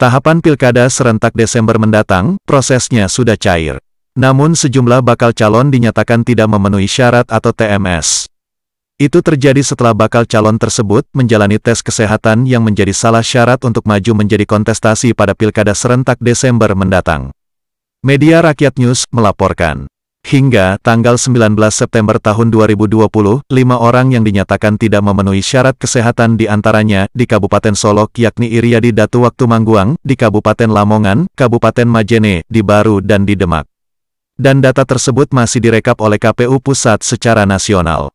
[0.00, 3.76] Tahapan pilkada serentak Desember mendatang, prosesnya sudah cair.
[4.16, 8.24] Namun sejumlah bakal calon dinyatakan tidak memenuhi syarat atau TMS.
[8.96, 14.24] Itu terjadi setelah bakal calon tersebut menjalani tes kesehatan yang menjadi salah syarat untuk maju
[14.24, 17.28] menjadi kontestasi pada pilkada serentak Desember mendatang.
[18.00, 19.84] Media Rakyat News melaporkan.
[20.30, 23.02] Hingga tanggal 19 September tahun 2020,
[23.50, 28.94] lima orang yang dinyatakan tidak memenuhi syarat kesehatan di antaranya di Kabupaten Solok yakni Iriadi
[28.94, 33.66] Datu Waktu Mangguang, di Kabupaten Lamongan, Kabupaten Majene, di Baru dan di Demak.
[34.38, 38.14] Dan data tersebut masih direkap oleh KPU Pusat secara nasional.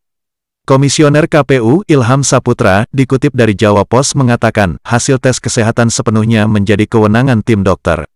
[0.63, 7.43] Komisioner KPU Ilham Saputra dikutip dari Jawa Pos mengatakan hasil tes kesehatan sepenuhnya menjadi kewenangan
[7.43, 8.07] tim dokter.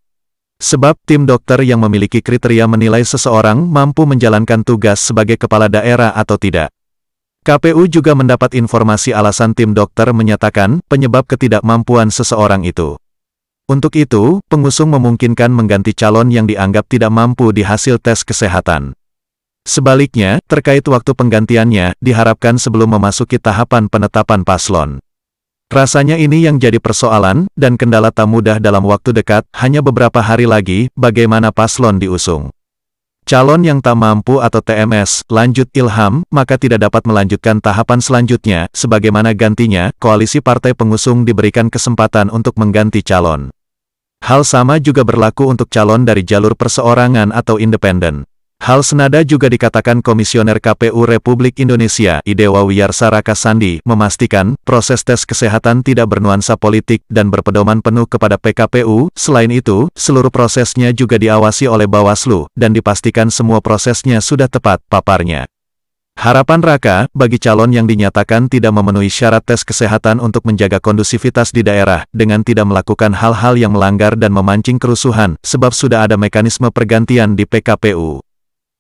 [0.60, 6.36] Sebab tim dokter yang memiliki kriteria menilai seseorang mampu menjalankan tugas sebagai kepala daerah atau
[6.36, 6.68] tidak.
[7.48, 13.00] KPU juga mendapat informasi alasan tim dokter menyatakan penyebab ketidakmampuan seseorang itu.
[13.72, 18.92] Untuk itu, pengusung memungkinkan mengganti calon yang dianggap tidak mampu di hasil tes kesehatan.
[19.64, 25.00] Sebaliknya, terkait waktu penggantiannya, diharapkan sebelum memasuki tahapan penetapan paslon.
[25.70, 30.50] Rasanya ini yang jadi persoalan, dan kendala tak mudah dalam waktu dekat, hanya beberapa hari
[30.50, 32.50] lagi, bagaimana paslon diusung.
[33.22, 39.38] Calon yang tak mampu atau TMS, lanjut Ilham, maka tidak dapat melanjutkan tahapan selanjutnya, sebagaimana
[39.38, 43.54] gantinya, koalisi partai pengusung diberikan kesempatan untuk mengganti calon.
[44.26, 48.26] Hal sama juga berlaku untuk calon dari jalur perseorangan atau independen.
[48.70, 55.82] Hal senada juga dikatakan Komisioner KPU Republik Indonesia Idewa Wiyarsaraka Sandi memastikan proses tes kesehatan
[55.82, 59.10] tidak bernuansa politik dan berpedoman penuh kepada PKPU.
[59.18, 65.50] Selain itu, seluruh prosesnya juga diawasi oleh Bawaslu dan dipastikan semua prosesnya sudah tepat, paparnya.
[66.20, 71.66] Harapan Raka, bagi calon yang dinyatakan tidak memenuhi syarat tes kesehatan untuk menjaga kondusivitas di
[71.66, 77.34] daerah, dengan tidak melakukan hal-hal yang melanggar dan memancing kerusuhan, sebab sudah ada mekanisme pergantian
[77.40, 78.29] di PKPU.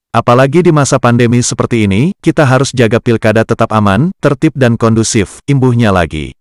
[0.10, 5.38] Apalagi di masa pandemi seperti ini, kita harus jaga pilkada tetap aman, tertib dan kondusif,
[5.46, 6.34] imbuhnya lagi.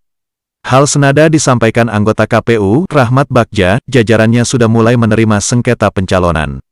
[0.65, 6.65] Hal senada disampaikan anggota KPU, Rahmat Bagja, jajarannya sudah mulai menerima sengketa pencalonan.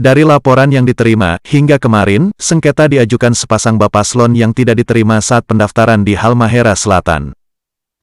[0.00, 6.00] Dari laporan yang diterima, hingga kemarin, sengketa diajukan sepasang bapaslon yang tidak diterima saat pendaftaran
[6.00, 7.36] di Halmahera Selatan.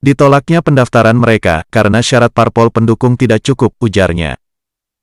[0.05, 4.37] Ditolaknya pendaftaran mereka, karena syarat parpol pendukung tidak cukup, ujarnya.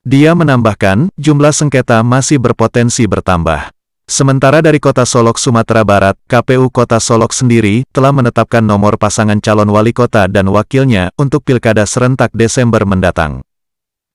[0.06, 3.74] Dia menambahkan, jumlah sengketa masih berpotensi bertambah.
[4.06, 9.66] Sementara dari Kota Solok, Sumatera Barat, KPU Kota Solok sendiri telah menetapkan nomor pasangan calon
[9.66, 13.42] wali kota dan wakilnya untuk pilkada serentak Desember mendatang.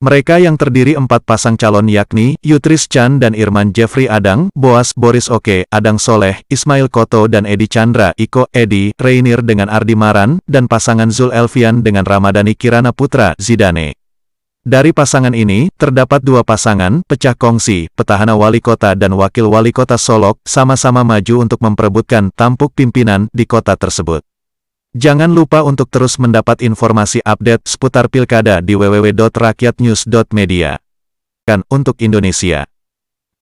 [0.00, 5.28] Mereka yang terdiri empat pasang calon yakni, Yutris Chan dan Irman Jeffrey Adang, Boas Boris
[5.28, 10.72] Oke, Adang Soleh, Ismail Koto dan Edi Chandra, Iko, Edi, Reinir dengan Ardi Maran, dan
[10.72, 14.01] pasangan Zul Elvian dengan Ramadhani Kirana Putra, Zidane.
[14.62, 19.98] Dari pasangan ini, terdapat dua pasangan, pecah kongsi, petahana wali kota dan wakil wali kota
[19.98, 24.22] Solok, sama-sama maju untuk memperebutkan tampuk pimpinan di kota tersebut.
[24.94, 30.78] Jangan lupa untuk terus mendapat informasi update seputar pilkada di www.rakyatnews.media.
[31.42, 32.70] Kan untuk Indonesia.